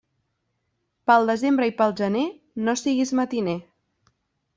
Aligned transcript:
Pel 1.09 1.27
desembre 1.31 1.67
i 1.71 1.73
pel 1.81 1.93
gener, 1.99 2.23
no 2.69 2.75
siguis 2.83 3.13
matiner. 3.21 3.55